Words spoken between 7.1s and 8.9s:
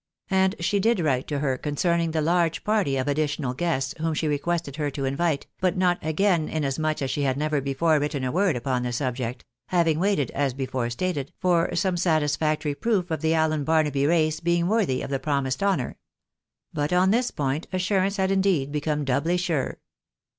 she had never before written a word upon